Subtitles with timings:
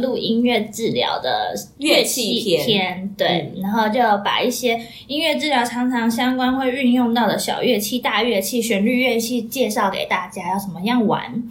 [0.00, 11.42] 录音乐治疗的乐器篇，对，然后就把一些音乐治疗常常相关会运用到的小乐器、大乐器、旋律乐器介绍给大家，要怎么样玩。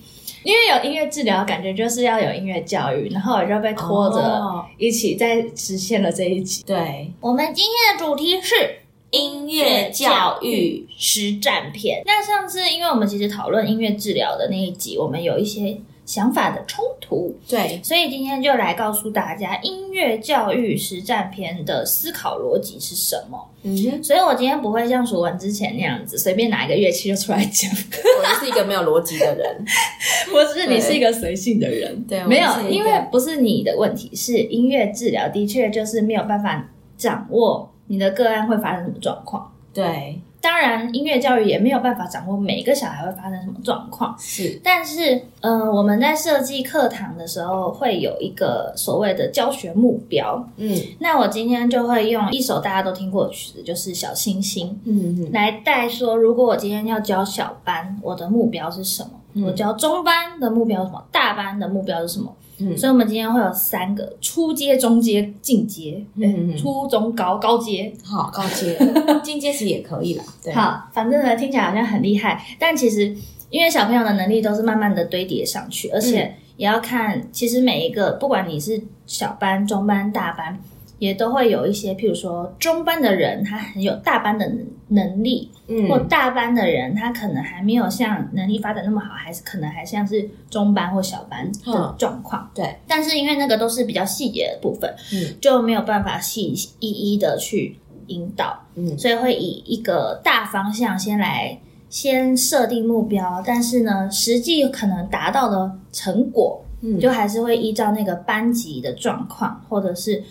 [0.44, 4.42] 因为有音乐治疗，感觉就是要有音乐教育，然后我就被拖着
[4.78, 6.64] 一起在实现了这一集。
[6.66, 8.80] 对，我们今天的主题是。
[9.14, 12.02] 音乐教育实战片。
[12.04, 23.50] 那上次，因为我们其实讨论音乐治疗的那一集，我们有一些想法的冲突，对，所以今天就来告诉大家音乐教育实战篇的思考逻辑是什么。
[23.64, 27.72] 嗯，所以我今天不会像楚文之前那样子，随便拿一个乐器就出来讲。
[27.72, 29.66] 我是一个没有逻辑的人，
[30.30, 37.70] 不是你是一个随性的人，对，没有，因为不是你的问题，是音乐治疗的确就是没有办法掌握。
[37.88, 39.52] 你的个案会发生什么状况？
[39.74, 44.14] 对，当然音乐教育也没有办法掌握每个小孩会发生什么状况。
[44.20, 50.46] 是，但是，呃，我们在设计课堂的时候会有一个所谓的教学目标。
[50.58, 54.68] 嗯，那我今天就会用一首大家都听过的曲子，就是《小星星》。
[54.84, 59.46] 嗯，来带说，如果我今天要教小班，我的目标是什么？
[59.48, 61.04] 我教中班的目标是什么？
[61.10, 62.36] 大班的目标是什么？
[62.64, 66.04] 嗯，所以，我们今天会有三个初阶、中阶、进阶。
[66.16, 68.78] 嗯，初中高高阶，好高阶，
[69.24, 70.24] 进阶其实也可以啦。
[70.44, 73.16] 对，好，反正呢，听起来好像很厉害，但其实
[73.50, 80.60] 因为小朋友的能力都是慢慢的堆叠上去，而且也要看，其实每一个，不管你是小班、中班、大班。
[81.04, 84.50] 也都会有一些，譬如说中班的人，他很有大班的
[84.88, 92.50] 能力，嗯，或大班的人，他可能还没有像能力发展那么好，还是可能还像是中班或小班的状况。
[92.56, 97.78] 对，但是因为那个都是比较细节的部分，嗯，就没有办法细一一的去
[98.08, 110.24] 引导，嗯，所以会以一个大方向先来先设定目标，但是呢，实际可能达到的成果，嗯，就还是会依照那个班级的状况，或者是。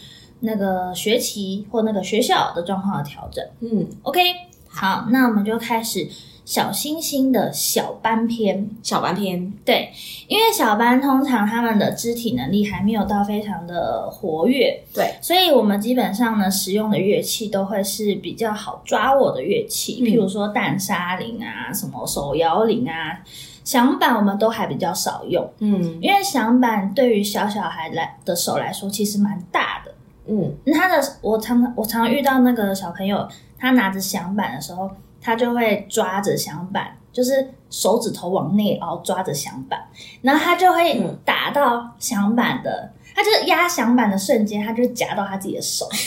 [0.45, 4.21] 那个学期或那个学校的状况的调整，嗯，OK，
[4.69, 6.09] 好，那我们就开始
[6.45, 8.69] 小星星的小班篇。
[8.83, 9.93] 小班篇，对，
[10.27, 23.21] 因为小班通常他们的肢体能力还没有到非常的活跃，对，所以我们基本上呢，使用的乐器都会是比较好抓握的乐器，譬如说弹沙铃啊，什么手摇铃啊，
[23.63, 29.92] 响板我们都还比较少用，嗯，因为响板对于小小孩来的手来说，其实蛮大的。
[30.27, 33.29] 嗯，他的我常我常遇到那个小朋友，
[33.59, 34.91] 他拿着响板的时候，
[35.21, 39.81] 他就会抓着响板，就是手指头往内凹抓着响板，
[40.23, 45.89] 然后他就会打到响板的，他就是压响板的瞬间，他就夹到他自己的手。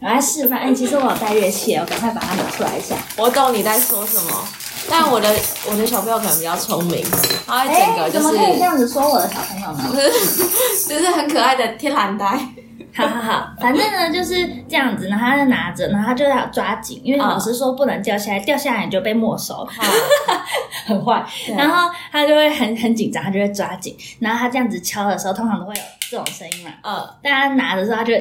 [0.00, 2.94] 我来示范，哎，其实我有带乐器，我赶快把它拿出来一下。
[3.16, 4.44] 我懂你在说什么，
[4.88, 5.28] 但我的
[5.68, 7.04] 我的小朋友可能比较聪明，
[7.44, 9.90] 他会整个就是怎么可以这样子说我的小朋友呢？
[10.88, 12.38] 就是很可爱的天蓝呆。
[12.94, 19.66] 好好好，反正呢就是这样子，然后他就拿着，然后他就要抓紧，因为老师说不能掉下来，掉下来你就被没收，
[20.86, 21.24] 很坏。
[21.56, 23.96] 然后他就会很很紧张，他就会抓紧。
[24.20, 25.80] 然后他这样子敲的时候，通常都会有
[26.10, 26.70] 这种声音嘛。
[26.82, 28.14] 嗯，大家拿的时候，他就。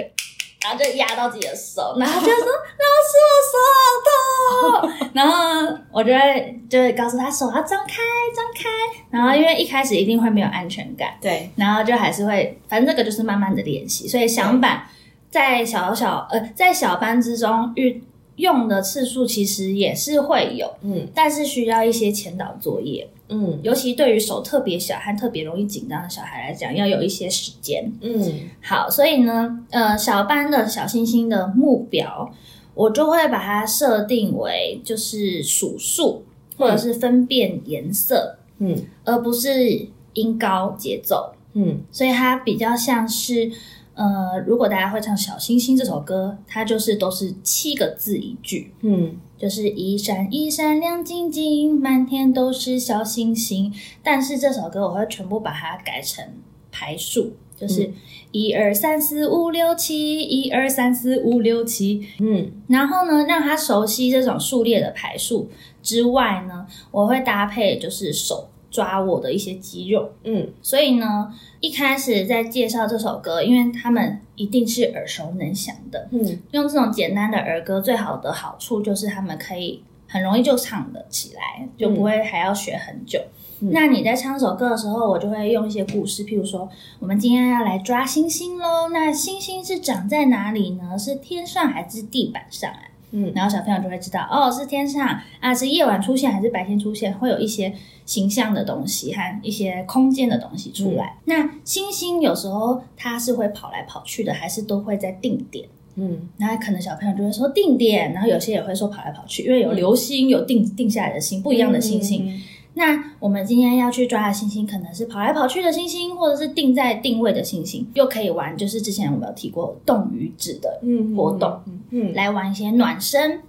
[0.67, 5.07] 然后就压到自己的手，然后就说：“老师，我手好痛。
[5.16, 8.03] ”然后我就会就会告诉他手要张开，
[8.35, 8.67] 张开。
[9.09, 11.50] 然后因为一开始一定会没有安全感，对。
[11.56, 14.09] 然后就还是会，反正这个就是慢慢的练习。
[14.09, 14.83] 所以想板
[15.31, 18.03] 在小小呃在小班之中遇
[18.38, 23.08] 用的次数其实也是会有，嗯，但是需要一些前导作业。
[23.30, 27.92] 嗯，尤其对于手特别小和特别容易紧张的小孩来讲，要有一些时间。
[28.00, 28.24] 嗯，
[28.62, 32.34] 好，所以呢，呃，小班的小星星的目标，
[32.74, 36.24] 我就会把它设定为就是数数
[36.58, 43.51] 或者是分辨颜色，嗯，而不是音高节奏，嗯，所以它比较像是，
[43.97, 49.17] 呃，如果大家会唱《小星星》这首歌，它就是都是七个字一句，嗯。
[49.38, 53.71] 就是一闪一闪亮晶晶，满天都是小星星。
[54.01, 56.25] 但是这首歌我会全部把它改成
[56.71, 57.91] 排数，就是
[58.31, 62.03] 一二三四五六七，一二三四五六七。
[62.19, 65.51] 嗯，然后呢，让他熟悉这种数列的排数
[65.83, 68.49] 之外呢，我会搭配就是手。
[68.69, 83.19] 抓我的一些肌肉，嗯，所以呢，一开始在介绍这首歌，因为他们一定是耳熟能详的，嗯，用这种简单的儿歌，最好的好处就是他们可以很容易就唱得起来，就不会还要学很久。
[83.60, 86.69] 那你在唱首歌的时候，我就会用一些故事，譬如说，
[87.00, 90.96] 我们今天要来抓星星喽，那星星是长在哪里呢？
[91.00, 92.81] 是天上还是地板上啊？
[93.12, 97.74] 嗯，然后小朋友就会知道，哦，是天上啊，是夜晚出现还是白天出现，会有一些
[98.06, 101.18] 形象的东西和一些空间的东西出来。
[101.25, 105.68] 那星星有时候它是会跑来跑去的，还是都会在定点？
[105.95, 112.39] 嗯，那可能小朋友就会说定点，然后有些也会说跑来跑去，因为有流星，有定定下来的星，不一样的星星。
[112.77, 120.79] 那我们今天要去抓的星星，可能是跑来跑去的星星，或者是定在定位的星星，又可以玩，就是之前我们有提过动与止的
[121.15, 121.59] 活动，
[121.89, 123.41] 嗯，来玩一些暖身，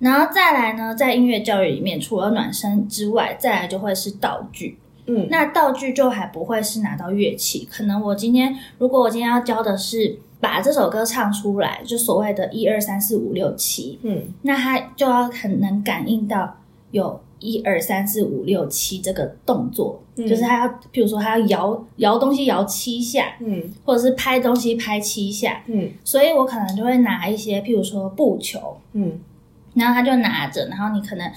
[0.00, 4.76] 然后再来呢，在音乐教育里面，除了暖身之外，再来就会是道具，
[5.06, 16.58] 嗯，那道具就还不会是拿到乐器，可能我今天如果我今天要教的是把这首歌唱出来，就所谓的一二三四五六七，嗯，那他就要很能感应到
[16.90, 17.18] 有。
[17.44, 29.20] 一二三四五六七这个动作，就是他要，譬如说他要摇摇东西摇七下，嗯，或者是拍东西拍七下，嗯，所以我可能就会拿一些，譬如说布球，嗯，
[29.74, 31.30] 然后他就拿着，然后你可能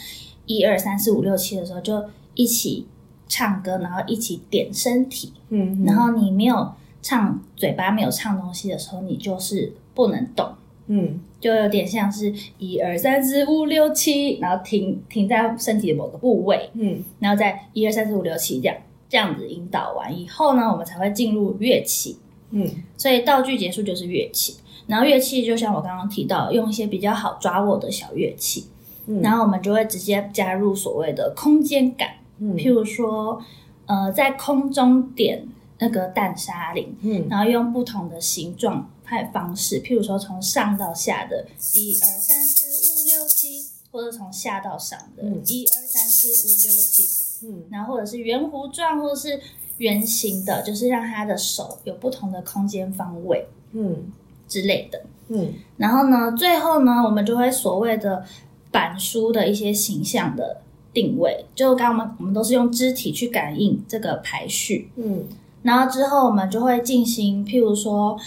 [0.45, 2.01] 一二三四五六七的时候就
[2.35, 2.87] 一起
[3.27, 6.71] 唱歌，然后一起点身体，嗯，然后你没有
[7.01, 10.49] 唱嘴巴没有唱东西的时候，你就是不能动。
[10.89, 18.75] 嗯，就有点像是一二三四五六七，然后停停在身体的某个部位，嗯，然后再一二三四五六七这样
[19.07, 22.17] 这样子引导完以后呢，我们才会进入乐器，
[22.49, 22.67] 嗯，
[22.97, 24.57] 所以道具结束就是乐器，
[24.87, 28.65] 然后乐器就像我刚刚提到，用一些比较好抓握的小乐器，
[29.05, 33.39] 嗯，然后我们就会直接加入所谓的空间感，嗯，譬如说，
[33.85, 35.47] 呃，在空中点
[35.77, 38.89] 那个弹沙铃，嗯，然后用不同的形状。
[39.07, 49.39] 派方式，譬如说从上到下的一二三四五六七，或者从下到上的一二三四五六七，嗯，然后或者是圆弧状，或者是
[49.77, 54.11] 圆形的，就是让他的手有不同的空间方位，嗯
[54.49, 58.25] 之类的，嗯，然后呢，最后呢，我们就会所谓的
[58.71, 60.61] 板书的一些形象的
[60.93, 65.25] 定位，就刚刚我们我们都是用肢体去感应这个排序，嗯，
[65.61, 68.19] 然后之后我们就会进行，譬如说。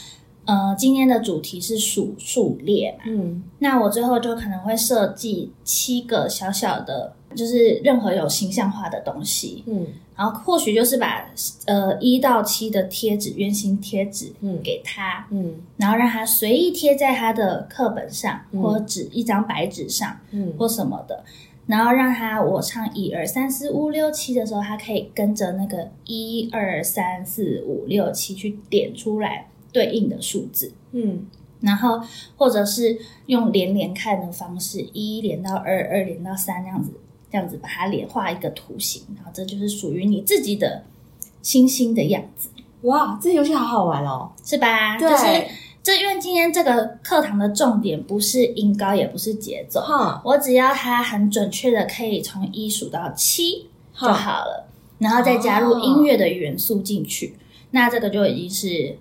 [0.47, 11.31] 呃，今天的主题是数数列嘛，嗯，那我最后就可能会设计七个小小的，就是任何有形象化的东西，嗯，然后或许就是把
[11.67, 21.23] 呃一到七的贴纸，圆形贴纸，嗯，给他，嗯，然后让他随意贴在他的课本上，或纸一张白纸上，嗯，或什么的，
[21.67, 29.47] 然后让他我唱一二三四五六七的时候，他可以跟着那个一二三四五六七去点出来。
[29.73, 31.27] 对应的数字，嗯，
[31.61, 32.01] 然后
[32.37, 36.93] 或者是用连连看的方式，一连到二，二连到三，这样子，
[37.31, 40.83] 这样子把它连画一个图形，然后这就是属于你自己的
[41.43, 42.49] 星星的样子。
[42.83, 44.99] 哇，这游戏好好玩哦，是吧？
[44.99, 45.51] 对，
[45.83, 49.81] 这因为今天这个课堂的重点不是音高，也不是节奏，
[50.25, 54.67] 我只要它很准确的可以从一数到七就好了，
[54.99, 57.37] 然后再加入音乐的元素进去，
[57.71, 58.99] 那这个就已经是。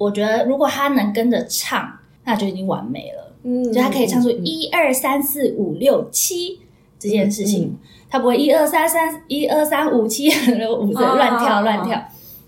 [0.00, 1.86] 我觉得如果他能跟着唱，
[2.24, 3.32] 那就已经完美了。
[3.42, 6.58] 嗯，就他可以唱出一二三四五六七
[6.98, 7.76] 这件事情，
[8.08, 10.30] 他不会一二三三一二三五七
[10.66, 12.02] 五乱跳乱跳。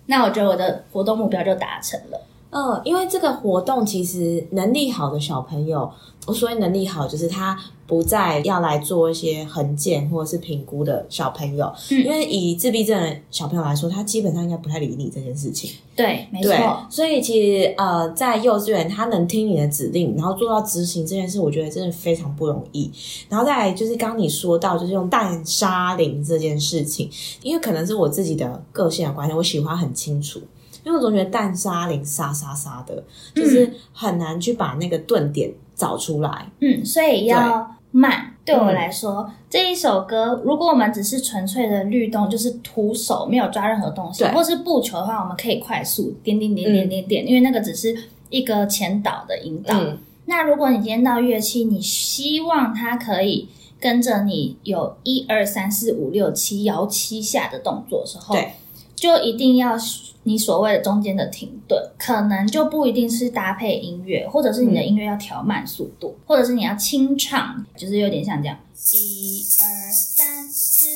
[0.06, 2.18] 那我觉得我的活动目标就达成了。
[2.52, 5.90] 嗯，因为这个活动其实能力好的小朋友。
[6.24, 15.72] 我所谓能力好，就是他不再要来做一些横件或者是评估的小朋友，嗯因为以自闭症的小朋友来说，他基本上应该不太理你这件事情。
[15.96, 16.86] 对，没错。
[16.88, 22.88] 所以其实呃，在幼稚园，他能听你的指令，然后做到执行这件事，我觉得真的非常不容易。
[23.28, 27.10] 然后再来就是刚你说到，就是用弹沙林这件事情，
[27.42, 30.40] 因为可能是我自己的个性的关系，我喜欢很清楚。
[30.84, 33.02] 因为我总觉得弹沙铃沙沙沙的，
[33.34, 36.46] 就是很难去把那个顿点找出来。
[36.60, 38.28] 嗯，所以要慢。
[38.44, 47.96] 对我来说，这一首歌，如果我们只是纯粹的律动，就是徒手没有抓任何东西，或是不求的话，我们可以快速点点点点点点，因为那个只是
[48.30, 49.80] 一个前导的引导。
[50.24, 53.48] 那如果你今天到乐器，你希望它可以
[53.78, 58.54] 跟着你有一二三四五六七摇七下的动作的时候，对，
[58.96, 59.76] 就一定要。
[60.24, 68.56] 你所谓的中间的停顿，可能就不一定是搭配音乐，或者是你的音乐要调慢速度，或者是你要清唱，就是有点像这样，
[68.92, 70.86] 一二三四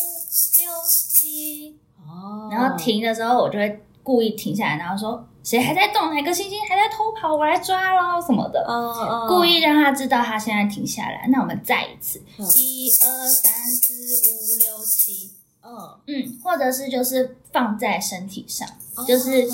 [0.00, 0.04] 五
[0.62, 8.64] 六七，哦，然后停的时候，我就会故意停下来，然后说谁还在动，哪个星星还在偷跑，我来抓喽什么的，
[9.28, 11.26] 故意让他知道他现在停下来。
[11.32, 12.22] 那我们再一次，
[12.56, 13.92] 一二三四
[14.30, 15.32] 五六七。
[15.62, 15.70] 嗯。
[16.06, 18.66] 嗯，或者是就是放在身体上，
[19.06, 19.46] 就是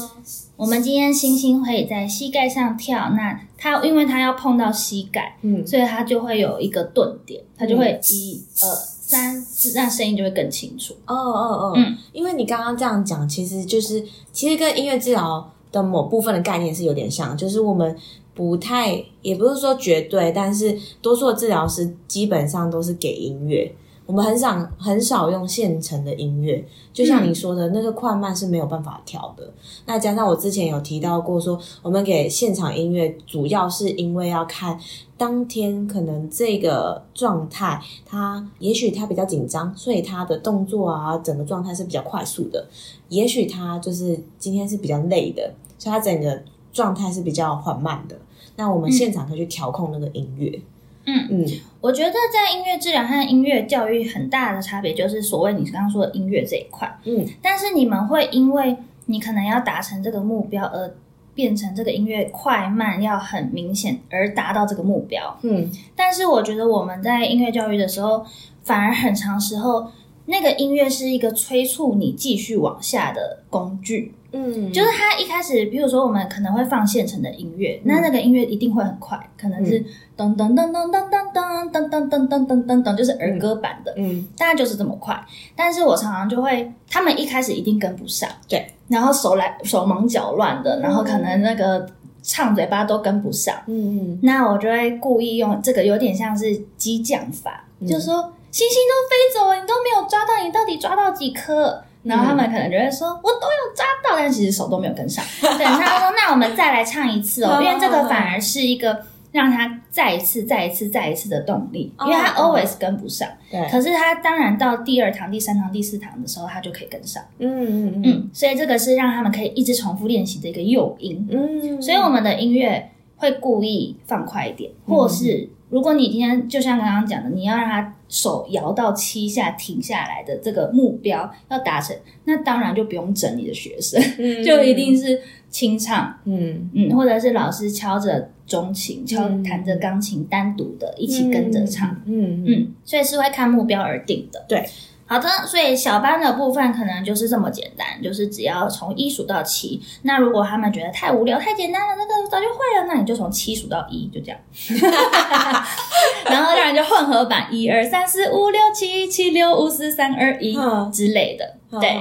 [0.57, 8.69] 我们今天星星会在膝盖上跳，那它因为它要碰到膝盖，嗯，所以它就会有一个顿点，它就会一二
[9.07, 10.95] 三四，那声音就会更清楚。
[11.07, 17.97] 哦哦哦，嗯，因为你刚刚这样讲，其实就是其实跟音乐治疗的某部分的概念是有点像，就是我们
[18.33, 23.75] 不太，也不是说绝对，但是多数的治疗师基本上都是给音乐。
[24.07, 29.51] 我们很少很少用现成的音乐，就像你说的那个快慢是没有办法调的。
[29.87, 34.79] 那加上我之前有提到过，说我们给现场音乐，主要是因为要看
[35.17, 42.63] 当天可能这个状态，他也许他比较紧张，所以他的动作啊，整个状态是比较快速的；
[43.09, 46.43] 也许他就是今天是比较累的，所以他整个
[46.75, 48.15] 状态是比较缓慢的。
[48.57, 50.53] 那我们现场可以去调控那个音乐。
[50.55, 50.63] 嗯
[51.07, 51.47] 嗯嗯，
[51.81, 56.99] 我觉得在音乐治疗和音乐教育很大的差别，就是所谓你刚刚说的音乐这一块。
[57.05, 60.95] 嗯，但是你们会因为你可能要达成这个目标，而
[61.35, 65.39] 变成这个音乐快慢要很明显，而达到这个目标。
[65.43, 68.25] 嗯，但是我觉得我们在音乐教育的时候，
[68.63, 69.91] 反而很长时候，
[70.27, 74.15] 那个音乐是一个催促你继续往下的工具。
[74.37, 79.81] 嗯，就是他一开始，比如说我们可能会放现成的音乐，那那个音乐一定会很快，可能是
[80.17, 85.25] 噔噔噔噔噔噔噔噔噔噔噔噔噔噔，就是儿歌版的，嗯，大概就是这么快。
[85.55, 91.87] 但是我常常就会，他们一开始一定跟不上，对，然后手来手忙脚乱的，然后可能那个
[92.23, 101.83] 唱嘴巴都跟不上，嗯嗯，那我就会故意用这个有点像是激将法，就是说星星都飞走了，你都没有抓到，你到底抓到几颗？
[102.05, 105.25] 然后他们可能就会说：“我都有抓到，但其实手都没有跟上。
[105.41, 113.29] ”对，他说：“那我们再来唱一次哦，因为这个反而是一个让他再一次、再一次、再一次的动力，因为他 always 跟不上。
[113.51, 117.23] 对，可是他当然到第二堂、第三堂、第四堂的时候，他就可以跟上。
[117.39, 121.27] 嗯嗯嗯，所以这个是让他们可以一直重复练习的一个诱因。
[121.31, 125.49] 嗯，所以我们的音乐会故意放快一点，或是。
[125.75, 134.01] 如果你今天就像刚刚讲的，你要让他手摇到七下停下来的这个目标要达成，那当然就不用整你的学生，
[134.45, 136.71] 就一定是清唱，嗯。
[136.75, 142.45] 嗯，或者是老师敲着钟琴，敲弹着钢琴，单独的一起跟着唱，嗯。
[142.47, 144.65] 嗯，所以是会看目标而定的，对。
[145.07, 149.81] 好的，所以小班的部分可能就是这么简单，就是只要从一数到七。
[150.03, 154.41] 那如果他们觉得太无聊、太简单了，那个早就会了，那你就从七数到一，就这样。
[156.25, 160.57] 然后当然就混合版，一二三四五六七，七六五四三二一
[160.91, 161.57] 之类的。
[161.79, 162.01] 对，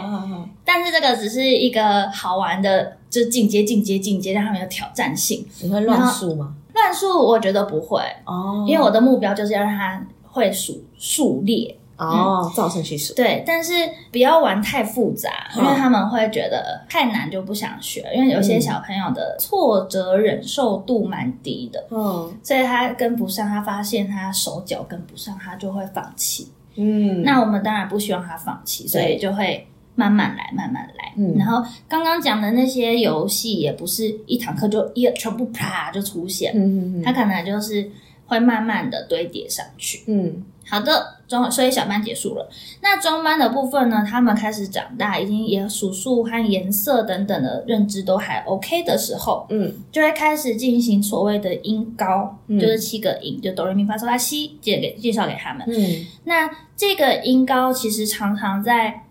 [0.63, 5.45] 但是这个只是一个好玩的，就进阶、进阶、进阶，让他们有挑战性。
[5.62, 6.53] 你会乱数吗？
[6.74, 11.77] 乱数我觉得不会哦，因为我的目标就是要让他会数数列。
[12.07, 13.74] 哦，造成其实对，但是
[14.12, 18.03] 不要玩太复杂，因为他们会觉得太难就不想学。
[18.15, 26.51] 因为有些小朋友的挫折忍受度蛮低的，嗯，所以他跟不上，他发现他手脚跟不上，他就会放弃。
[26.75, 31.13] 嗯，那我们当然不希望他放弃，所以就会慢慢来，慢慢来。
[31.17, 37.89] 嗯，然后刚刚讲的那些游戏也不是一堂课就一全部啪就出现，嗯嗯他可能就是
[38.25, 40.03] 会慢慢的堆叠上去。
[40.07, 40.43] 嗯。
[40.65, 42.50] 好的，中所以小班结束了。
[42.82, 44.03] 那中班的部分呢？
[44.08, 55.67] 他们开始长大，已经也数数和颜色等等的认知都还 OK 的时候，嗯，就会开始进行所谓的音高，就是七个音，就哆来咪发嗦拉西，介给介绍给他们。
[55.67, 59.03] 嗯，那这个音高其实常常在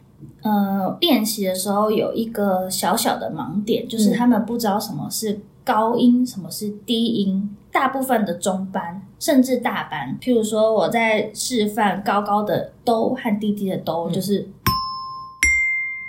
[0.42, 7.56] 呃练习的时候有一个小小的盲点，就是他们不知道什么是高音，什么是低音。
[7.72, 14.46] 大部分的中班甚至大班，譬如说我在示范高高的哆和低低的哆，就是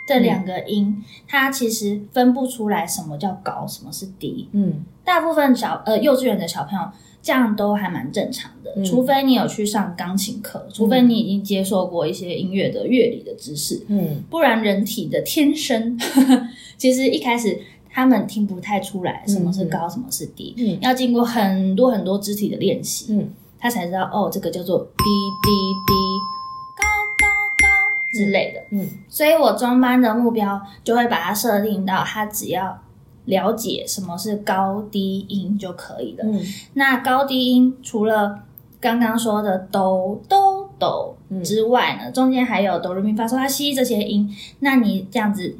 [0.05, 4.50] 这两个音，它其实分不出来什么叫高，什么是低。
[4.51, 6.86] 嗯，大部分小呃幼稚园的小朋友
[7.22, 15.98] 这样都还蛮正常的，除非你有去上钢琴课，除非你已经接受过一些音乐的乐理的知识，嗯，不然人体的天生
[16.77, 17.62] 其实一开始。
[17.94, 25.04] 他们听不太出来什么是高，什么是低，要经过很多很多肢体的练习，嗯，他才知道哦，这个叫做低
[25.44, 25.52] 低
[25.86, 25.94] 低，
[26.76, 26.84] 高
[27.20, 27.28] 高
[27.62, 27.68] 高
[28.12, 32.80] 之类的，嗯，所以我中班的目标就会把它设定到他只要
[33.26, 36.24] 了解什么是高低音就可以了。
[36.26, 36.42] 嗯，
[36.74, 38.40] 那高低音除了
[38.80, 45.56] 刚刚说的哆哆哆之外呢，中间还有哆来咪发嗦拉西这些音，那你这样子。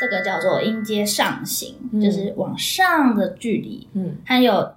[0.00, 4.72] 这个叫做音阶上行，就是往上的距离，嗯，还有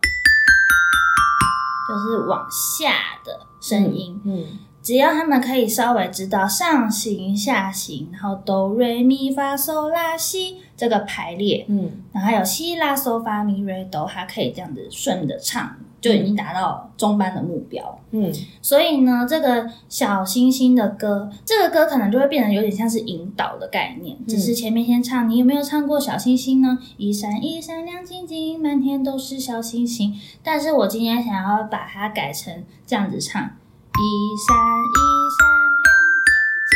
[1.87, 2.91] 就是往下
[3.23, 17.97] 的声音，嗯，只要他们可以稍微知道上行下行，然后哆瑞咪发嗦拉西这个排列，嗯，然后还有西拉嗦发咪瑞哆，还可以这样子顺着唱，就已经达到中班的目标。
[18.11, 18.29] 嗯，
[18.61, 25.29] 所以呢，这个小星星的歌，这个歌可能就会变得有点像是引导的概念，只是前面先唱。
[25.29, 26.77] 你有没有唱过小星星呢？
[26.97, 30.13] 一闪一闪亮晶晶，满天都是小星星。
[30.43, 33.41] 但是我今天想要把它改成这样子唱。
[33.41, 34.03] 一
[34.35, 34.99] 闪一
[35.31, 35.47] 闪
[35.79, 35.87] 亮
[36.27, 36.35] 晶
[36.67, 36.75] 晶，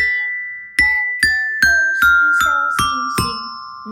[0.80, 0.88] 满
[1.20, 1.28] 天
[1.60, 1.68] 都
[2.00, 2.00] 是
[2.40, 2.80] 小星
[3.12, 3.20] 星。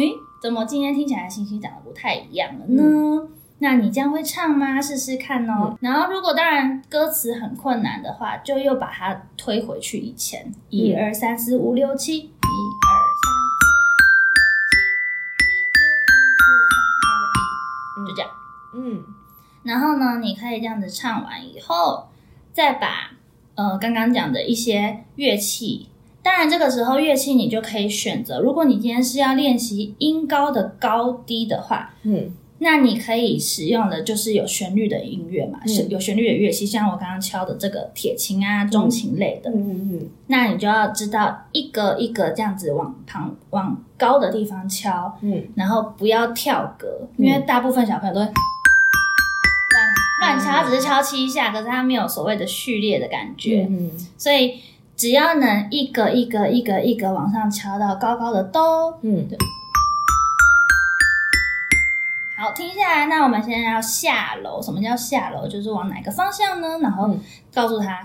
[0.00, 3.28] 诶，怎么今天听起来星星长得不太一样了呢？
[3.62, 4.80] 那你这样会唱吗？
[4.80, 5.76] 试试看哦。
[5.80, 10.50] 然后，如果当然歌词很困难的话，就又把它推回去以前。
[10.70, 13.84] 一二三四五六七，一二三四五
[14.34, 18.30] 六七，七六五四三二一，就这样。
[18.74, 19.04] 嗯，
[19.62, 22.06] 然后呢，你可以这样子唱完以后。
[22.52, 23.12] 再把
[23.54, 25.86] 呃刚刚讲的一些乐器，
[26.20, 28.40] 当然这个时候乐器你就可以选择。
[28.40, 48.30] 如果你今天是要练习音高的高低的话，嗯，那你可以使用的就是有旋律的音乐嘛，是有旋律的乐器，像我刚刚敲的这个铁琴啊、中琴类的，嗯嗯嗯，那你就要知道一个一个这样子往旁往高的地方敲，嗯，然后不要跳格，因为大部分小朋友都会。
[50.20, 53.66] 乱敲，它只是敲七下，可是它没有所谓的序列的感觉。
[53.70, 54.58] 嗯，所以
[54.94, 59.38] 只要能一个一个一个一个往上敲到高高的哆，嗯，对。
[62.42, 64.62] 好，听下来，那我们现在要下楼。
[64.62, 65.46] 什么叫下楼？
[65.46, 66.78] 就是往哪个方向呢？
[66.80, 67.14] 然后
[67.52, 68.00] 告诉他，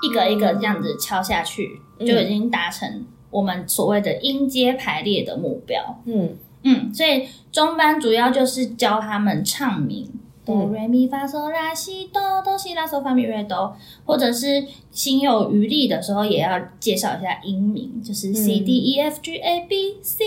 [0.00, 5.98] 一个一个这样子敲下去，就已经达成我们所谓的音阶排列的目标。
[6.04, 6.36] 嗯。
[6.62, 10.08] 嗯，所以中班主要就是教他们唱名，
[10.44, 13.76] 哆瑞咪发嗦拉西哆哆西拉嗦发咪瑞哆，
[14.06, 20.24] 或者是心有余力的时候，也要介绍一下音名，就是 C D E F G A B C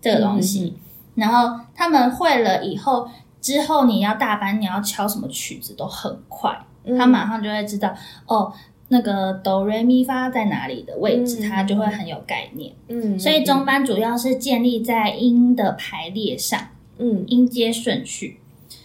[0.00, 0.74] 这个东西。
[1.14, 3.08] 然后他们会了以后，
[3.40, 6.56] 之后你要大班，你要敲什么曲子都很快，
[6.98, 7.94] 他马上就会知道
[8.26, 8.52] 哦。
[8.88, 12.70] 那个哆瑞咪发在哪里的位置，他就会很有概念。
[12.88, 16.60] 嗯，所以中班主要是建立在音的排列上，
[16.98, 18.38] 嗯，音阶顺序。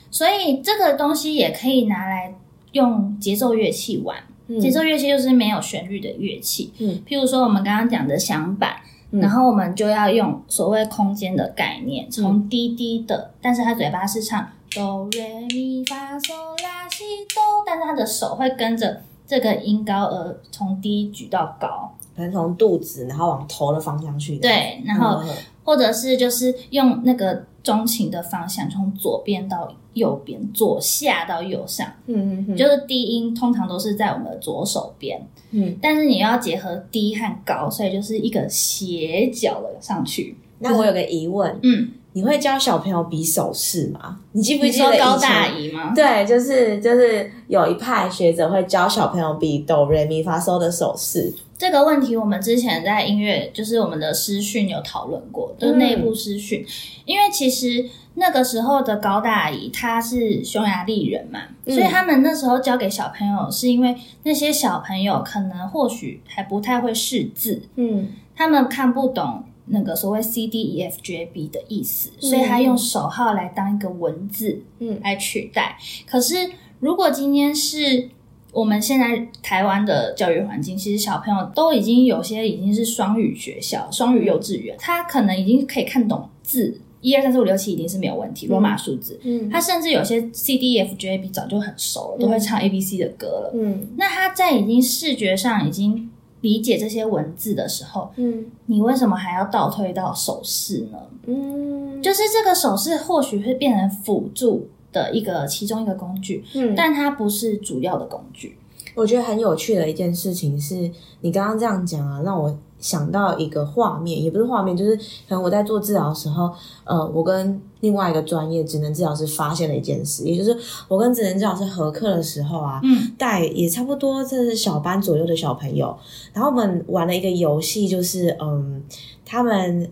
[0.09, 2.33] 所以这个东西也可以拿来
[2.71, 4.17] 用节奏乐器玩。
[4.59, 6.73] 节奏乐器就是没有旋律的乐器。
[6.79, 8.77] 嗯，譬如说我们刚刚讲的响板，
[9.11, 19.01] 然后我们就要用所谓空间的概念，从低低的，但是他嘴巴是唱哆瑞咪发嗦拉西哆，但是他的手会跟着。
[19.29, 24.37] 这个音高而从低举到高，可能从肚子然后往头的方向去。
[24.37, 25.21] 对，然后
[25.63, 31.87] 或者是就是用那个中情的方向，从左边到右边，左下到右上。
[32.07, 35.21] 嗯嗯嗯，就是低音通常都是在我们的左手边。
[35.51, 40.35] 嗯，但是你要结合低和高，所以就是一个斜角的上去。
[40.59, 41.91] 那我有个疑问，嗯。
[42.13, 44.19] 你会教小朋友比手势吗？
[44.31, 45.93] 你记不记得高大姨吗？
[45.95, 51.33] 对，就是就是有一派学者会教小朋友比哆瑞咪发嗦的手势。
[51.57, 56.65] 这个问题我们之前在音乐就是我们的师训有讨论过，就内部师训。
[57.05, 69.43] 因为其实那个时候的高大姨她是匈牙利人嘛，所以他们那时候教给小朋友，是因为那些小朋友可能或许还不太会识字，嗯，他们看不懂。
[69.71, 75.77] 那个所谓 C D E F G A B 的意思，所以他用手号来当一个文字，嗯，来取代。
[76.08, 76.36] 可是
[76.79, 78.10] 如果今天是
[78.51, 89.19] 我们现在台湾的教育环境，其实小朋友都已经有些已经是双语学校、双语幼稚园，他可能已经可以看懂字，一二三四五六七一定是没有问题，罗马数字。
[89.23, 93.51] 嗯，他甚至有些 C D E F G A B 早就很熟了，都会唱 A B C 的歌了。
[93.53, 96.10] 嗯，那他在已经视觉上已经。
[96.41, 100.97] 理解这些文字的时候，嗯，你为什么还要倒推到手势呢？
[101.25, 108.58] 嗯，就是这个手势或许会变成辅助的一个其中一个工具，嗯，但它不是主要的工具。
[108.95, 112.58] 我觉得很有趣的一件事情是你刚刚这样讲啊，让我。
[112.80, 116.49] 想到一个画面，也不是画面，就是可能我在做治疗的时候，
[116.86, 125.97] 呃，我跟另外一个专业职能治疗师发现了一件事，也就是我跟职能治疗师合课的时候啊，嗯，带也差不多这是小班左右的小朋友，
[126.33, 128.83] 然后我们玩了一个游戏，就是嗯，
[129.25, 129.89] 他们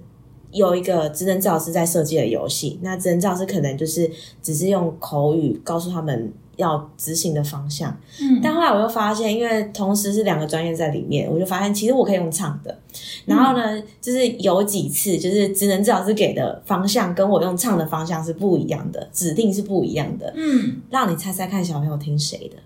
[0.51, 6.33] 有一个职能治疗师在设计的游戏，那职能治疗师可能就是只是用口语告诉他们。
[6.57, 7.89] 要执行的方向，
[8.21, 12.77] 嗯，但后来我又发现，因为同时是两个专业在里面，我就发现其实我可以用唱的。
[13.25, 20.33] 然后呢，就是有几次，就是职能治疗师给的方向跟我用唱的方向是不一样的，指定是不一样的。
[20.35, 22.57] 嗯，让你猜猜看，小朋友听谁的？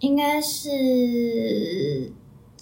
[0.00, 2.10] 应该是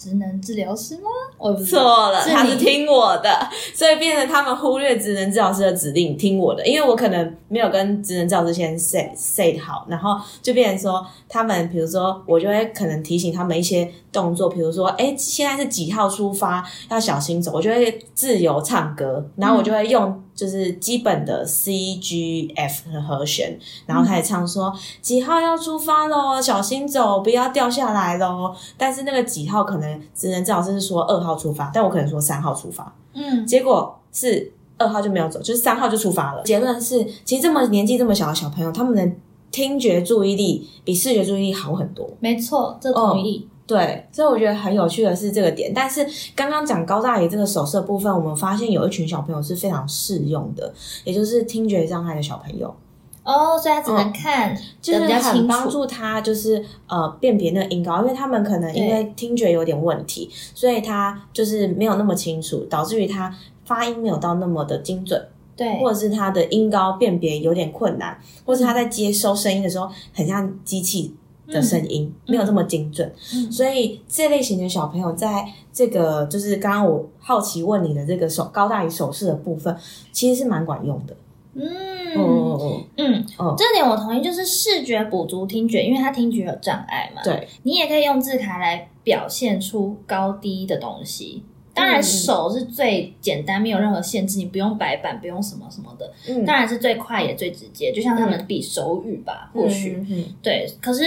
[0.01, 1.03] 职能治疗师吗？
[1.37, 3.29] 我错了，是他是听我的，
[3.75, 28.55] 所以变成他们忽略职能治疗师的指令，听我的，因为我可能没有跟职能治疗师先 say say 好，然后就变成说他们，比如说我就会可能提醒他们一些动作，比如说，哎，现在是几号出发，要小心走，我就会自由唱歌，然后我就会用就是基本的 C G F 的和弦，然后开始唱说、几号要出发喽，小心走，不要掉下来喽。
[28.77, 36.41] 但是那个几号可能只能治疗师是说二号出发，但我可能说三号出发，嗯，结果是二号就没有走，就是三号就出发了。
[36.43, 39.15] 结论是，其实这么年纪这么小的小朋友，他们的
[39.51, 42.09] 听觉注意力比视觉注意力好很多。
[42.19, 43.47] 没错，这同意。
[43.71, 45.71] 对，所以我觉得很有趣的是这个点。
[45.73, 46.05] 但是
[46.35, 50.73] 刚刚讲高大爷这个手势的部分，我们发现有一群小朋友是非常适用的，
[51.05, 52.75] 也就是听觉障碍的小朋友。
[53.23, 55.69] 哦，所以他只能看就是很帮。
[55.69, 71.15] 助他，就是呃辨别那个音高，因为他们可能因为听觉有点问题，所以他就是没有那么清楚，导致于他发音没有到那么的精准，对，或者是他的音高辨别有点困难，或是他在接收声音的时候很像机器
[71.51, 73.11] 的声音，没有这么精准。
[73.33, 79.75] 嗯所以这类型的小朋友在这个就是刚刚我好奇问你的这个手高大于手势的部分，
[80.11, 81.15] 其实是蛮管用的。
[81.53, 81.67] 嗯
[82.15, 87.21] 嗯嗯嗯嗯，这点我同意，就是视觉补足听觉，因为他听觉有障碍嘛。
[87.23, 91.43] 对，你也可以用字卡来表现出高低的东西。
[91.73, 97.93] 当然，嗯手是最简单，没有任何限制，你不用白板，不用什么什么的，嗯，当然是最快也最直接。
[97.93, 100.69] 就像他们比手语吧，或许嗯嗯对。
[100.81, 101.03] 可是，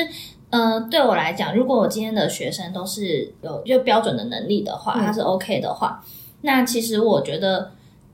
[0.55, 6.01] 呃，对我来讲，如果我今天的学生都是有就标准的能力的话，嗯他是 OK 的话，
[6.43, 7.73] 那其实我觉得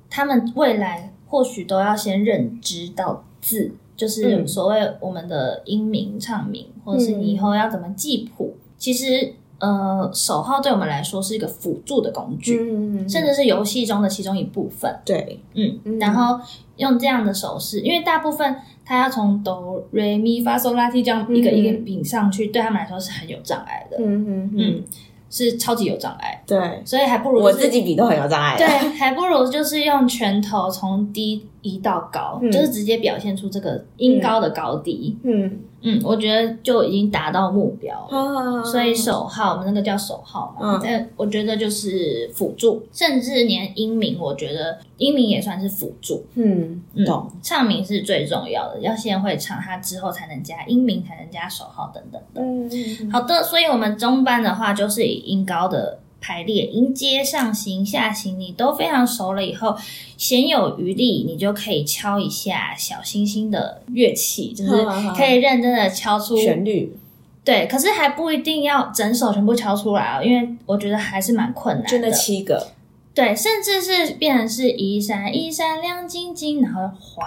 [0.08, 8.56] 他们未来或许都要先认知到字，就是嗯所谓我们的音名、唱名，或者是你以后要怎么记谱。
[8.78, 14.98] 其实，呃，手号对我们来说是一个辅助的工具，嗯，甚至是游戏中的其中一部分。
[15.04, 16.40] 对，嗯，嗯然后
[16.80, 24.84] 用这样的手势，因为大部分他要从哆、瑞、咪、发、嗦、拉、提这样一个嗯一个比上去，对他们来说是很有障碍的，嗯嗯嗯，嗯，
[25.30, 28.56] 是超级有障碍，对，所以还不如、我自己比都很有障碍。
[28.56, 28.66] 对，，
[28.98, 32.50] 还不如就是用拳头从低移到高，嗯。
[32.50, 35.16] 就是直接表现出这个音高的高低。
[35.22, 35.58] 嗯，嗯，
[36.04, 38.18] 我觉得就已经达到目标了。
[38.18, 46.24] 啊所以手号，我们那个叫手号嘛嗯，但我觉得就是辅助，甚至连音名，我觉得音名也算是辅助。
[46.34, 52.42] 嗯，嗯懂，唱名是最重要的，要先会唱，它之后才能加音名，才能加手号等等的。
[52.42, 59.76] 嗯，好的，所以我们中班的话，就是以音高的排列，音接、上行、下行，你都非常熟了以后，
[60.16, 64.70] 闲有余力，你就可以敲一下小星星的乐器，就是
[65.16, 66.96] 可以认真的敲出旋律。
[67.42, 71.90] 对，可是还不一定要整首全部敲出来哦，因为我觉得还是蛮困难的。
[71.90, 72.68] 就那七个，
[73.14, 77.24] 对，甚至是变成是一闪一闪亮晶晶，然后滑，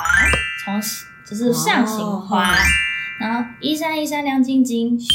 [0.63, 0.79] 从
[1.27, 2.55] 就是上行滑，哦。
[3.19, 5.07] 然后一闪一闪亮晶晶，咻，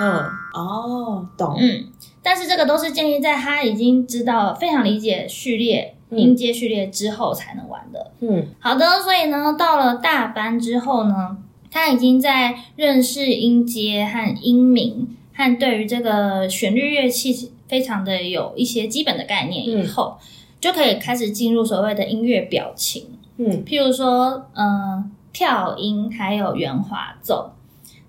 [0.00, 1.84] 嗯，哦，懂，嗯，
[2.26, 6.18] 但是这个都是建议在他已经知道非常理解序列、嗯。
[6.18, 8.10] 音阶序列之后才能玩的。
[8.18, 8.48] 嗯。
[8.58, 11.36] 好的，所以呢，到了大班之后呢，
[11.70, 20.18] 他已经在认识音阶和音名，和对于这个旋律乐器非常的有一些基本的概念以后，
[20.60, 23.64] 就可以开始进入所谓的音乐表情，嗯。
[23.64, 27.52] 譬如说，嗯、跳音还有圆滑奏。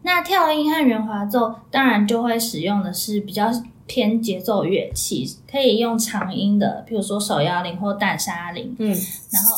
[0.01, 3.51] 那跳音和圆滑奏当然就会使用的是比较
[3.87, 8.89] 偏节奏乐器，可以用长音的，譬如说手摇铃或淡沙铃，嗯
[9.31, 9.55] 然后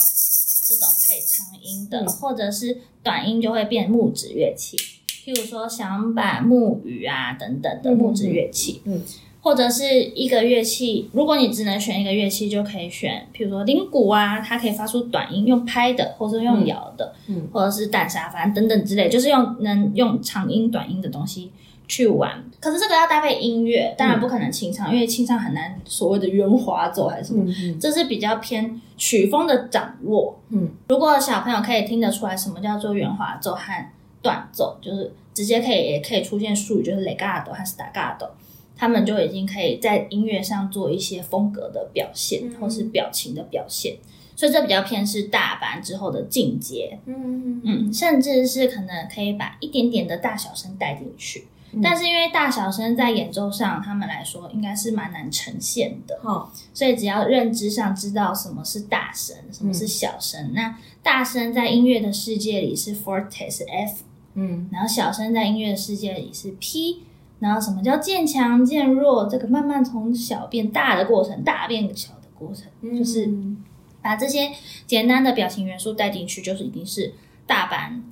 [0.67, 4.77] 这种可以长音的，嗯或者是短音就会变木质乐器，
[5.25, 8.81] 譬如说响板、木鱼啊等等的木质乐器。
[8.85, 9.03] 嗯嗯
[9.41, 21.49] 或者是一个乐器，如果你只能选一个乐器，就可以选，譬如说铃鼓啊，它可以发出短音，用拍的，或是用摇的，嗯或者是淡沙反正等等之类，就是用能用长音、短音的东西
[21.89, 22.41] 去玩。
[22.62, 30.39] 可是这个要搭配音乐，当然不可能清唱，因为清唱很难所谓的圆滑奏还是什么，嗯这是比较偏曲风的掌握。
[30.49, 38.30] 嗯，如果小朋友可以听得出来什么叫做圆滑奏和断奏，就是直接可以也可以出现术语，就是 legato 和 staccato，
[38.78, 43.95] 他们就已经可以在音乐上做一些风格的表现，嗯或是表情的表现。
[44.36, 51.45] 所以这比较偏是大班之后的进阶，嗯嗯，甚至是可能可以把一点点的大小声带进去。
[51.71, 56.19] 嗯但是因为大小声在演奏上，他们来说应该是蛮难呈现的。
[56.23, 60.51] 哦，所以只要认知上知道什么是大声，什么是小声。
[60.53, 64.03] 那大声在音乐的世界里是 forte 是 F，
[64.34, 67.03] 嗯然后小声在音乐的世界里是 P，
[67.39, 69.27] 然后什么叫渐强渐弱？
[69.29, 73.32] 这个慢慢从小变大的过程，大变小的过程，就是
[74.01, 74.51] 把这些
[74.88, 77.13] 简单的表情元素带进去，就是已经是
[77.45, 78.03] 大班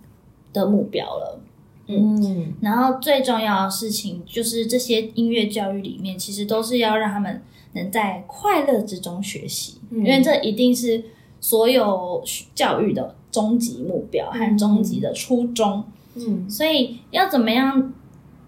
[0.54, 1.42] 的目标了。
[1.88, 7.42] 嗯，然后最重要的事情就是这些音乐教育里面，其实都是要让他们
[7.74, 11.04] 能在快乐之中学习，因为这一定是
[11.40, 12.22] 所有
[12.54, 15.84] 教育的终极目标和终极的初衷。
[16.16, 17.94] 嗯，所以要怎么样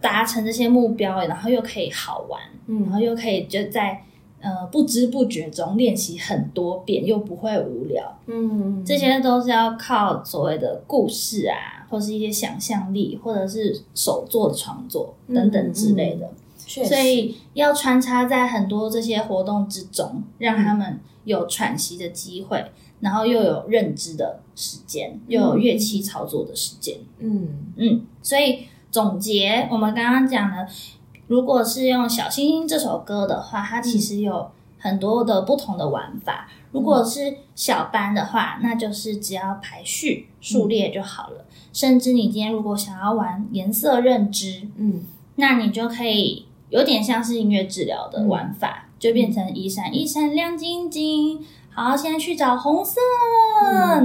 [0.02, 2.42] 达成这些目标，然后又可以好玩，
[2.84, 4.04] 然后又可以就在
[4.42, 8.20] 呃不知不觉中练习很多遍，又不会无聊。
[8.28, 11.79] 嗯，这些都是要靠所谓的故事啊。
[11.90, 26.98] 或是一些想象力，或者是手作创作等等之类的，所以要穿插在很多这些活动之中，让他们有喘息的机会，然后又有认知的时间，又有乐器操作的时间。
[27.20, 30.68] 嗯嗯，所以总结我们刚刚讲的，
[31.28, 36.50] 如果是用《小星星》这首歌的话，它其实有很多的不同的玩法。
[36.72, 41.46] 如果是小班的话，那就是只要排序数列就好了。
[41.72, 45.04] 甚至你今天如果想要玩颜色认知，嗯，
[45.36, 51.40] 那你就可以有点像是音乐治疗的玩法，就变成一闪一闪亮晶晶。
[51.72, 53.00] 好，现在去找红色，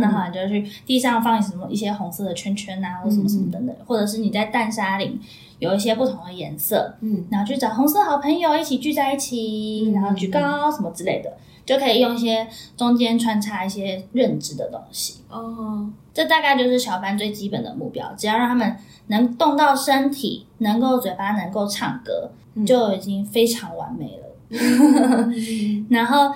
[0.01, 5.19] 然后你就去地上放什么一些红色的圈圈啊，或什么什么等等，或者是你在淡沙林
[5.59, 11.33] 有一些不同的颜色，嗯，然后去找红色好朋友一起聚在一起，然后举高什么之类的。
[11.65, 12.47] 就可以用一些
[12.77, 18.13] 中间穿插一些认知的东西哦，这大概就是小班最基本的目标。
[18.17, 18.77] 只要让他们
[19.09, 22.31] 能动到身体，能够嘴巴能够唱歌，
[22.67, 24.25] 就已经非常完美了。
[25.91, 26.33] 然后。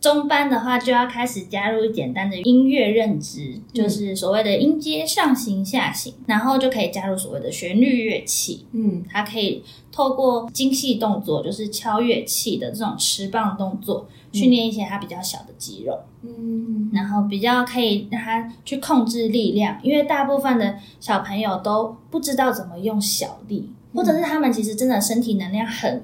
[0.00, 8.66] 中班的话就要开始加入简单的音乐认知，就是所谓的音阶上行下行，然后就可以加入所谓的旋律乐器。
[8.72, 15.98] 嗯，它可以透过精细动作，就是敲乐器的这种持棒动作，训练一些它比较小的肌肉。
[16.22, 26.02] 嗯，然后比较可以让它去控制力量，因为大部分的小朋友都不知道怎么用小力，或者是他们其实真的身体能量很。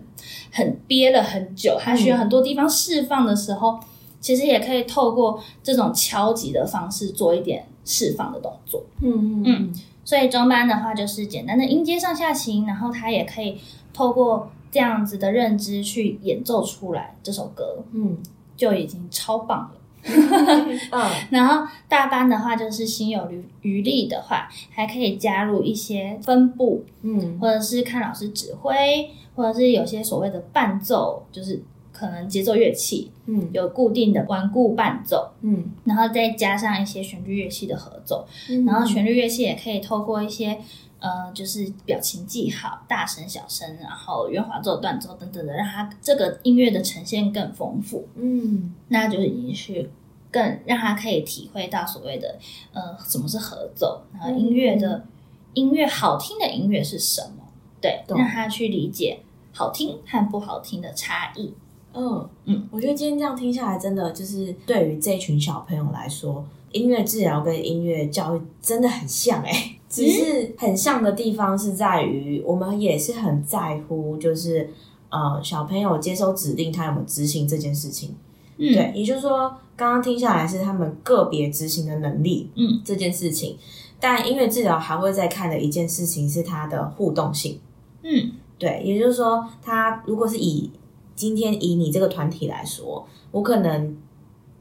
[0.50, 3.78] 很憋了很久，他需要很多地方释放的时候，
[4.20, 8.84] 其实也可以透过这种敲击的方式做一点释放的动作。
[9.02, 9.74] 嗯嗯嗯。
[10.04, 13.60] 所以中班的话就是简单的音阶上下行，然后他也可以
[13.92, 17.84] 透过这样子的认知去演奏出来这首歌。
[17.92, 18.16] 嗯，
[18.56, 19.72] 就已经超棒了。
[20.92, 29.10] 嗯，然后大班的话就是心有余余力的话，还可以加入一些分布，嗯，或者是看老师指挥。
[29.36, 31.60] 或者是有些所谓的伴奏，就是
[31.92, 38.24] 可能节奏乐器，嗯，有固定的顽固伴奏，嗯，然后再加上一些旋律乐器的合奏，
[38.64, 40.56] 然后旋律乐器也可以透过一些
[41.00, 49.90] 呃，就是表情记号，大声、小声，然后圆滑奏、断奏等等的，让它这个音乐的呈现更丰富，嗯，那就已经是
[50.30, 52.38] 更让他可以体会到所谓的
[52.72, 55.04] 呃，什么是合奏，然后音乐的
[55.52, 57.44] 音乐好听的音乐是什么。
[57.80, 59.20] 对，让他去理解
[59.52, 61.52] 好听和不好听的差异。
[61.92, 69.73] 嗯嗯，我觉得今天这样听下来，真的就是对于这群小朋友来说，音乐治疗跟音乐教育真的很像哎。
[69.94, 74.68] 只是很像的地方是在于，我们也是很在乎，就是
[75.08, 78.14] 呃，小朋友接收指令，他有没有执行这件事情。
[78.56, 82.50] 嗯，对，也就是说，刚刚听下来是他们个别执行的能力。
[82.56, 83.56] 嗯，这件事情，
[84.00, 87.60] 但音乐治疗还会再看的一件事情是它的互动性。
[88.02, 90.70] 嗯，对，也就是说，他如果是以
[91.14, 93.96] 今天以你这个团体来说，我可能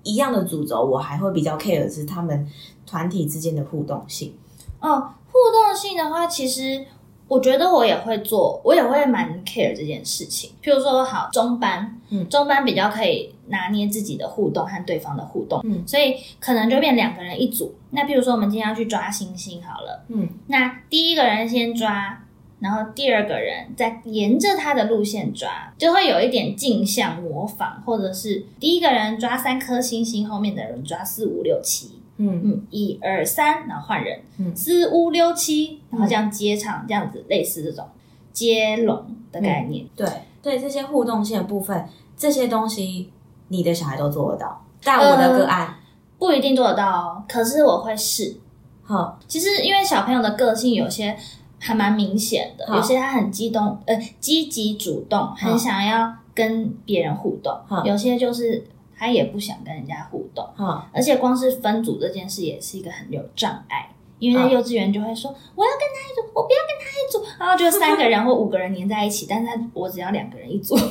[0.04, 2.48] 一样的主轴，我还会比较 care 的是他们
[2.86, 4.34] 团体之间的互动性。
[4.80, 6.86] 哦，互动性的话，其实
[7.28, 10.52] 我觉得我也会做，我也会蛮 care 这件事情。
[10.64, 17.76] 譬如说，好中班，嗯，中班比较可以拿捏自己的互动和对方的互动，嗯，所以可能就变两个人一组。
[17.92, 22.20] 那譬如说，我们今天要去抓星星，好了，嗯，那第一个人先抓。
[22.60, 32.41] 然后第二个人再沿着他的路线抓，就会有一点镜像模仿，或者是第一个人抓三颗星星，后面的人抓四五六七，嗯。
[32.43, 37.86] 嗯，一二三，然后换人，嗯，四五六七，然后这样接唱，这样子类似这种。
[38.32, 39.86] 接龙的概念。
[39.95, 40.08] 对。
[40.41, 43.12] 对，这些互动性的部分，这些东西
[43.47, 45.76] 你的小孩都做得到，但我的个案。
[46.17, 47.23] 不一定做得到哦。
[47.28, 48.38] 可是我会试。
[48.84, 51.17] 好，其实因为小朋友的个性有些。
[51.65, 57.54] 还蛮明显的，有些他很激动，呃，积极主动，很想要跟别人互动；
[57.86, 58.62] 有些就是
[59.04, 60.48] 他也不想跟人家互动。
[60.94, 63.89] 而且光是分组这件事也是一个很有障碍，
[64.20, 70.78] 因为在幼稚园就会说我要跟他一组，我不要跟他一组，然后就三个人或五个人黏在一起，但是他我只要两个人一组。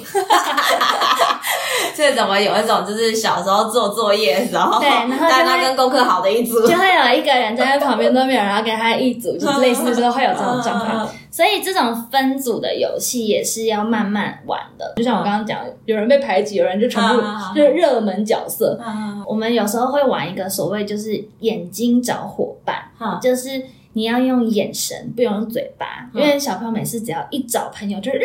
[1.97, 11.09] 这怎么有一种就是小时候做作业的时候，对，然后但他跟功课好的一组，就会有一个人站在旁边都没有人要跟他一组，就是 类似就是会有这种状况。
[11.31, 14.93] 所以这种分组的游戏也是要慢慢玩的。
[14.97, 17.23] 就像我刚刚讲，有人被排挤，有人就全部
[17.55, 18.79] 就是热门角色。
[19.27, 22.77] 我们有时候会玩一个所谓就是眼睛找伙伴，
[23.21, 23.49] 就是
[23.95, 28.21] 你要用眼神，不用嘴巴，因为小朋友每次只要一找朋友，就是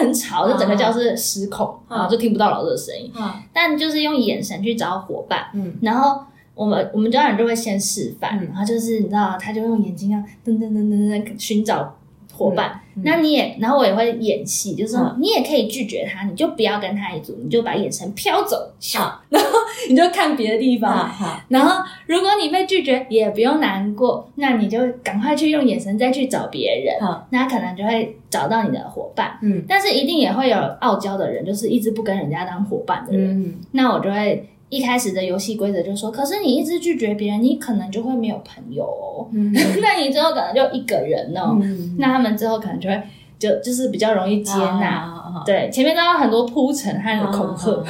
[0.00, 3.12] 很吵，就整个教室失控，然后就听不到老师的声音。
[3.52, 5.46] 但就是用眼神去找伙伴，
[5.80, 11.96] 然后我们我们家长就会先示范，然后就是你知道，他就用眼睛啊噔噔噔噔噔寻找。
[12.32, 18.56] 伙伴，那你也，然后我也会演戏，就是说你也可以拒绝他，你就不要跟他一组，你就把眼神飘走，
[18.94, 19.50] 好然后
[19.88, 21.10] 你就看别的地方。
[21.48, 26.96] 然后如果你被拒绝，也不用难过，那你就赶快去用眼神再去找别人，
[27.30, 29.38] 那可能就会找到你的伙伴。
[29.42, 33.54] 嗯，但是一定也会有傲娇的人，就是一直不跟人家当伙伴的人。
[33.72, 34.48] 那我就会。
[34.72, 39.28] 一开始的游戏规则就说，可是你一直拒绝别人，你可能就会没有朋友哦。
[39.82, 41.60] 那你之后可能就一个人哦。
[41.98, 43.02] 那他们之后可能就会
[43.38, 45.12] 就就是比较容易接纳。
[45.44, 47.84] 对，前面都要很多铺陈和恐吓。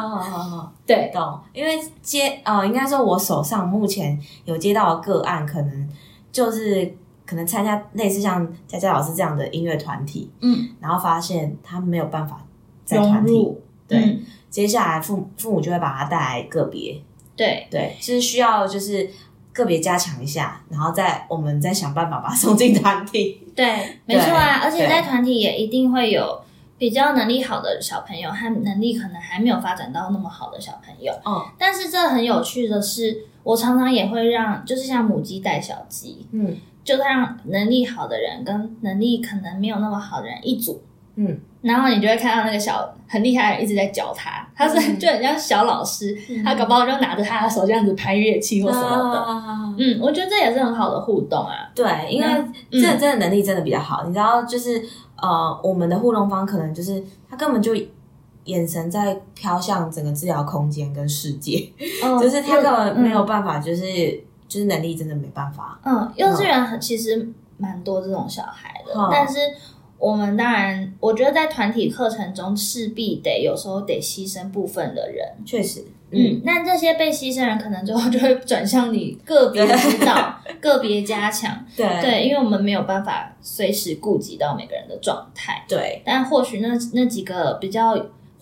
[0.84, 1.40] 对，懂。
[1.54, 5.88] 因为接呃，应该说我手上目前有接到的个案，可能
[6.30, 12.44] 就是可能参加类似像佳佳老师这样的音乐团体，嗯，然后发现他没有办法
[12.84, 13.48] 在团体，
[13.88, 14.18] 对。
[14.50, 17.00] 接下来父父母就会把他带来个别，
[17.36, 19.08] 对对，就是需要就是
[19.52, 23.46] 个别加强一下，然后再我们再想办法把他送进团体。
[23.54, 26.40] 对，没错啊，而且在团体也一定会有
[26.78, 31.12] 比较能力好的小朋友和能力可能还没有发展到那么好的小朋友。
[31.24, 40.82] 嗯，但是这很有趣的是，我常常也会让就是像母鸡带小鸡，嗯，就让能力好的人跟能力可能没有那么好的人一组。
[41.16, 49.26] 嗯，然后你就会看到那个小很厉害的人一直在教他，他是就很像小老师，他搞不好就拿着他的手这样子拍乐器或什么的。
[49.76, 51.68] 嗯，我觉得这也是很好的互动啊。
[51.74, 52.28] 对，因为
[52.70, 54.04] 这真的能力真的比较好。
[54.06, 54.80] 你知道，就是
[55.16, 57.74] 呃，我们的互动方可能就是他根本就
[58.44, 61.68] 眼神在飘向整个治疗空间跟世界，
[62.20, 63.84] 就是他根本没有办法，就是
[64.46, 65.80] 就是能力真的没办法。
[65.84, 69.38] 嗯，幼稚园其实蛮多这种小孩的，但是。
[69.98, 81.86] 我们当然，我觉得在团体课程中势必得有时候得牺牲部分的人，确实，嗯，那这些被牺牲人可能最后就会转向你个别指导、 个别加强，对。
[82.00, 87.96] 对，因为我们没有办法随时顾及到每个人的状态，对，但或许那那几个比较。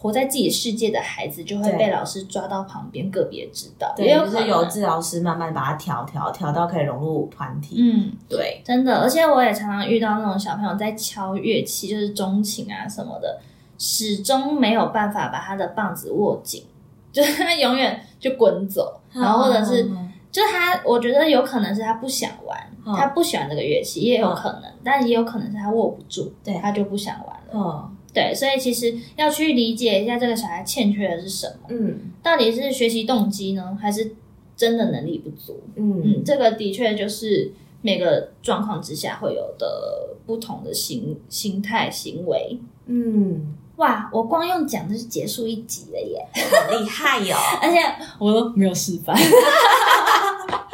[0.06, 7.74] 活在自己世界的孩子就会被老师抓到旁边个别指导，对，就是由治疗师慢慢把他调调调到可以融入团体。
[7.80, 13.40] 嗯，对，真的，而且我也常常遇到那种小朋友在敲乐器，就是钟琴啊什么的，
[13.78, 16.64] 始终没有办法把他的棒子握紧，
[17.10, 19.90] 就是他永远就滚走，然后或者是
[20.30, 22.56] 就是他，我觉得有可能是他不想玩，
[22.96, 27.52] 他不喜欢这个乐器，也有可能，但也有可能是他握不住，对他就不想玩了。
[27.52, 27.95] 嗯。
[28.16, 34.12] 对，所以其实要去理解一下这个小孩欠缺的是什么，嗯，到底是学习动机呢，还是
[34.56, 35.60] 真的能力不足？
[35.74, 37.52] 嗯嗯，这个的确就是
[37.82, 42.58] 每个状况之下会有的不同的心心态行为。
[42.86, 47.36] 嗯，哇，我光用讲就是结束一集了耶，好厉害哟！
[47.60, 47.76] 而且
[48.18, 49.14] 我都没有示范。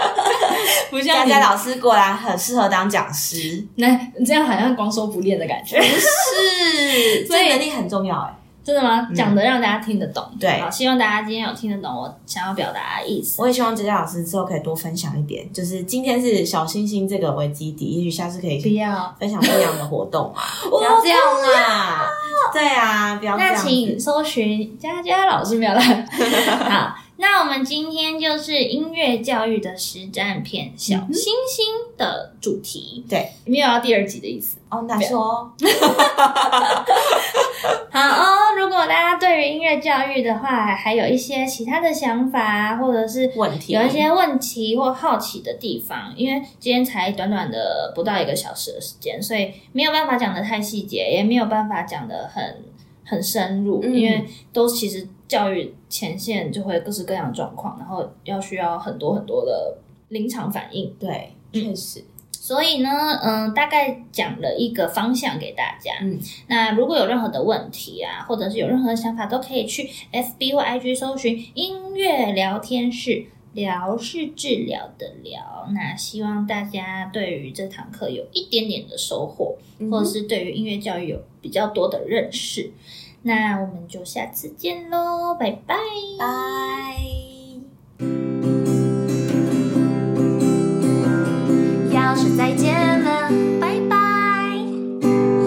[0.92, 9.09] 不像佳佳老师果然很适合当讲师， 那这样好像光说不练的感觉，是， 所以能力很重要哎，真的吗？
[9.16, 13.40] 讲的让大家听得懂，对，好，希望大家今天有听得懂我想要表达的意思。
[13.40, 21.18] 我也希望佳佳老师之后可以多分享一点，就是今天是小星星这个为基底，也许下次可以不要分享不一样的活动啊， 不要这样
[21.66, 22.07] 啊，
[22.52, 25.81] 对啊，不要这样，那请搜寻佳佳老师表达，
[26.68, 26.96] 好。
[27.22, 31.64] 那我们今天就是音乐教育的实战片《小星星》
[31.96, 34.85] 的主题，对，没有要第二集的意思哦。
[34.88, 35.20] 那说，
[37.92, 38.27] 好哦。
[38.58, 52.64] 如果大家对于音乐教育的话，还有一些其他的想法，或者是问题，有一些问题或好奇的地方，因为今天才短短的不到一个小时的时间，所以没有办法讲的太细节，也没有办法讲的很
[53.04, 55.06] 很深入，因为都其实。
[55.33, 59.78] 教育前线就会各式各样的状况，然后要需要很多很多的
[60.08, 60.94] 临场反应。
[61.00, 62.04] 对，确实。
[62.30, 62.90] 所以呢，
[63.22, 65.92] 嗯，大概讲了一个方向给大家。
[66.02, 66.18] 嗯，
[66.48, 73.24] 那如果有任何的问题啊，或者是有任何想法，都可以去 FB 或 IG 搜寻音乐聊天室。
[73.54, 75.68] 聊是治疗的聊。
[75.74, 79.58] 那希望大家对于这堂课有一点点的收获，
[79.90, 82.72] 或者是对于音乐教育有比较多的认识。
[83.25, 85.77] 那我们就下次见喽拜拜。
[86.18, 86.96] 拜。
[91.92, 93.96] 要说再见了拜拜。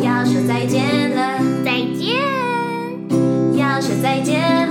[0.01, 2.15] 要说再见了再见。
[3.57, 4.64] 要说再见